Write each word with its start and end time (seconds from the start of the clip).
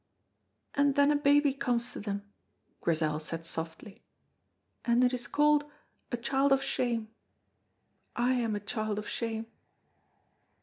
"And 0.73 0.95
then 0.95 1.11
a 1.11 1.15
baby 1.15 1.53
comes 1.53 1.91
to 1.91 1.99
them," 1.99 2.23
Grizel 2.79 3.19
said 3.19 3.45
softly, 3.45 4.01
"and 4.83 5.03
it 5.03 5.13
is 5.13 5.27
called 5.27 5.63
a 6.11 6.17
child 6.17 6.51
of 6.51 6.63
shame. 6.63 7.09
I 8.15 8.31
am 8.33 8.55
a 8.55 8.59
child 8.59 8.97
of 8.97 9.07
shame." 9.07 9.45